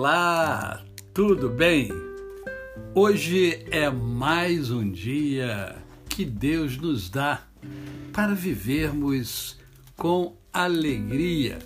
[0.00, 1.90] Olá, tudo bem?
[2.94, 5.74] Hoje é mais um dia
[6.08, 7.42] que Deus nos dá
[8.12, 9.58] para vivermos
[9.96, 11.58] com alegria,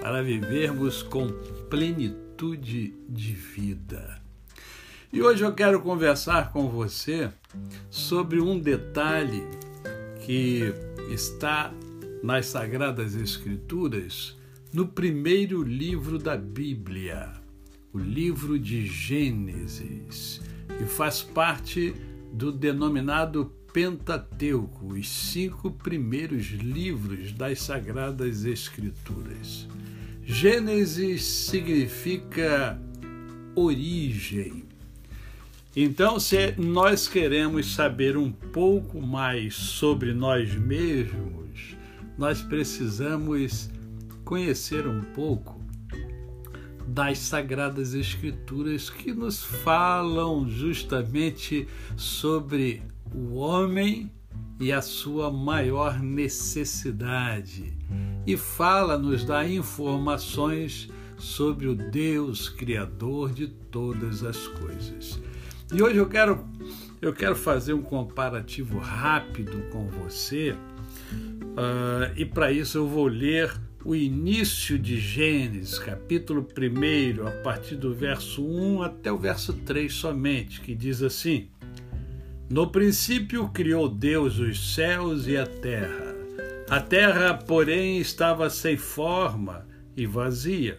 [0.00, 1.32] para vivermos com
[1.68, 4.22] plenitude de vida.
[5.12, 7.28] E hoje eu quero conversar com você
[7.90, 9.42] sobre um detalhe
[10.24, 10.72] que
[11.10, 11.74] está
[12.22, 14.38] nas Sagradas Escrituras,
[14.72, 17.39] no primeiro livro da Bíblia,
[17.92, 20.40] o livro de Gênesis,
[20.78, 21.94] que faz parte
[22.32, 29.68] do denominado Pentateuco, os cinco primeiros livros das Sagradas Escrituras.
[30.24, 32.80] Gênesis significa
[33.54, 34.64] origem.
[35.74, 41.76] Então, se nós queremos saber um pouco mais sobre nós mesmos,
[42.18, 43.70] nós precisamos
[44.24, 45.59] conhecer um pouco
[46.90, 52.82] das Sagradas Escrituras que nos falam justamente sobre
[53.14, 54.10] o homem
[54.58, 57.72] e a sua maior necessidade.
[58.26, 65.20] E fala, nos dá informações sobre o Deus Criador de todas as coisas.
[65.72, 66.44] E hoje eu quero,
[67.00, 73.52] eu quero fazer um comparativo rápido com você, uh, e para isso eu vou ler
[73.84, 79.92] o início de Gênesis, capítulo 1, a partir do verso 1 até o verso 3
[79.92, 81.48] somente, que diz assim:
[82.48, 86.14] No princípio criou Deus os céus e a terra.
[86.68, 90.78] A terra, porém, estava sem forma e vazia.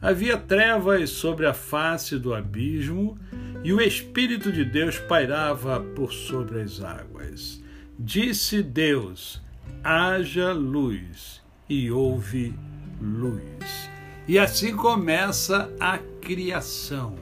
[0.00, 3.16] Havia trevas sobre a face do abismo
[3.62, 7.62] e o Espírito de Deus pairava por sobre as águas.
[7.98, 9.40] Disse Deus:
[9.84, 11.41] haja luz,
[11.72, 12.54] e houve
[13.00, 13.90] luz.
[14.28, 17.16] E assim começa a criação.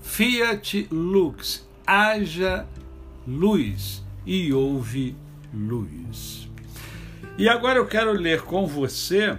[0.00, 2.66] Fiat lux, haja
[3.26, 5.16] luz, e houve
[5.52, 6.48] luz.
[7.36, 9.36] E agora eu quero ler com você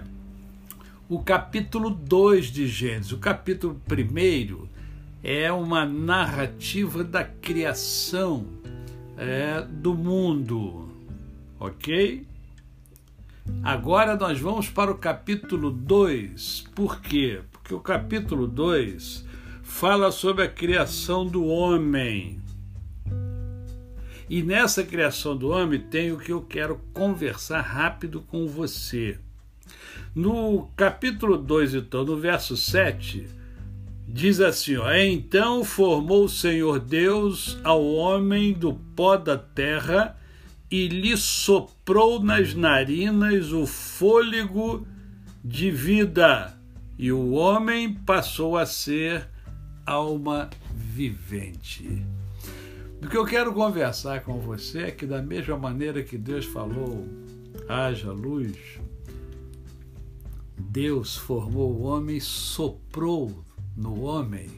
[1.08, 3.12] o capítulo 2 de Gênesis.
[3.12, 4.68] O capítulo 1
[5.24, 8.46] é uma narrativa da criação
[9.16, 10.90] é, do mundo,
[11.58, 12.35] ok?
[13.62, 16.66] Agora nós vamos para o capítulo 2.
[16.74, 17.40] Por quê?
[17.50, 19.24] Porque o capítulo 2
[19.62, 22.40] fala sobre a criação do homem.
[24.28, 29.18] E nessa criação do homem tem o que eu quero conversar rápido com você.
[30.14, 33.26] No capítulo 2, então, no verso 7,
[34.08, 40.16] diz assim: ó, Então formou o Senhor Deus ao homem do pó da terra
[40.70, 44.86] e lhe soprou nas narinas o fôlego
[45.44, 46.58] de vida,
[46.98, 49.28] e o homem passou a ser
[49.84, 52.04] alma vivente.
[53.02, 57.06] O que eu quero conversar com você é que, da mesma maneira que Deus falou,
[57.68, 58.56] haja luz,
[60.58, 63.44] Deus formou o homem, soprou
[63.76, 64.48] no homem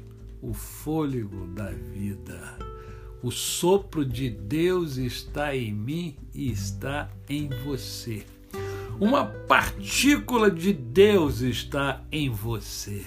[0.41, 2.78] o fôlego da vida.
[3.23, 8.25] O sopro de Deus está em mim e está em você.
[9.01, 13.05] Uma partícula de Deus está em você.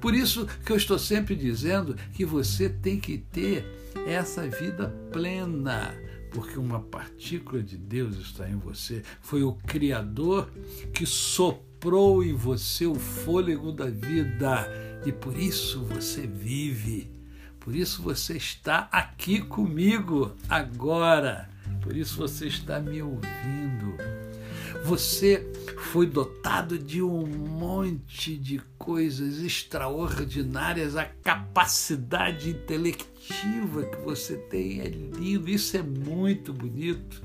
[0.00, 3.64] Por isso que eu estou sempre dizendo que você tem que ter
[4.06, 5.94] essa vida plena,
[6.32, 9.02] porque uma partícula de Deus está em você.
[9.20, 10.50] Foi o Criador
[10.92, 14.68] que soprou em você o fôlego da vida
[15.06, 17.10] e por isso você vive.
[17.64, 21.48] Por isso você está aqui comigo agora.
[21.80, 23.96] Por isso você está me ouvindo.
[24.84, 30.94] Você foi dotado de um monte de coisas extraordinárias.
[30.94, 35.48] A capacidade intelectiva que você tem é lindo.
[35.48, 37.22] Isso é muito bonito.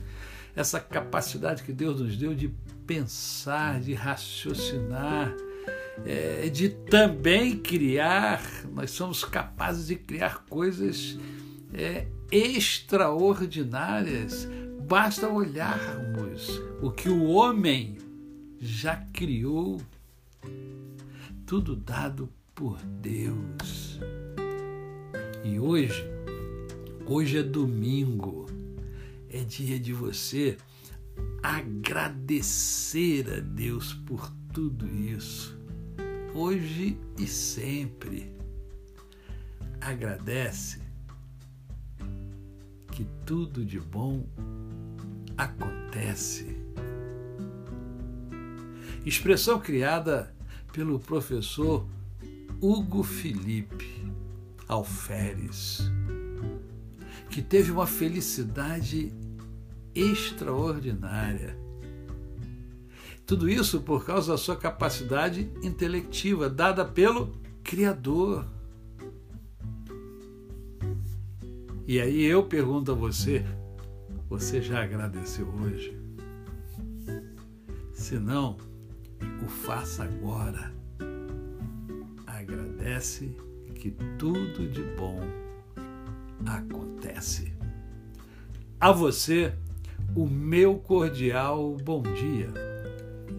[0.55, 2.47] Essa capacidade que Deus nos deu de
[2.87, 5.35] pensar, de raciocinar
[6.05, 8.41] é, de também criar,
[8.73, 11.17] nós somos capazes de criar coisas
[11.73, 14.47] é, extraordinárias.
[14.87, 17.97] Basta olharmos o que o homem
[18.59, 19.81] já criou,
[21.45, 23.99] tudo dado por Deus.
[25.43, 26.01] E hoje,
[27.05, 28.47] hoje é domingo,
[29.29, 30.57] é dia de você
[31.43, 35.58] agradecer a Deus por tudo isso
[36.33, 38.31] hoje e sempre.
[39.81, 40.81] Agradece
[42.91, 44.25] que tudo de bom
[45.37, 46.57] acontece.
[49.05, 50.35] Expressão criada
[50.73, 51.87] pelo professor
[52.61, 54.05] Hugo Felipe
[54.67, 55.89] Alferes,
[57.29, 59.13] que teve uma felicidade
[59.95, 61.57] extraordinária.
[63.29, 67.31] Tudo isso por causa da sua capacidade intelectiva dada pelo
[67.63, 68.43] Criador.
[71.85, 73.45] E aí eu pergunto a você:
[74.27, 75.95] você já agradeceu hoje?
[77.93, 78.57] Se não,
[79.45, 80.73] o faça agora.
[82.25, 83.37] Agradece
[83.75, 85.21] que tudo de bom
[86.47, 87.53] acontece.
[88.79, 89.53] A você,
[90.15, 92.78] o meu cordial bom dia.